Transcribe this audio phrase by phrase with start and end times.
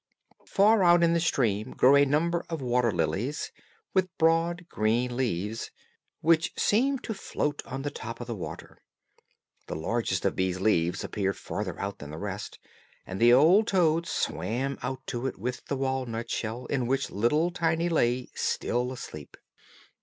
[0.47, 3.51] Far out in the stream grew a number of water lilies,
[3.93, 5.69] with broad green leaves,
[6.21, 8.81] which seemed to float on the top of the water.
[9.67, 12.57] The largest of these leaves appeared farther off than the rest,
[13.05, 17.51] and the old toad swam out to it with the walnut shell, in which little
[17.51, 19.37] Tiny lay still asleep.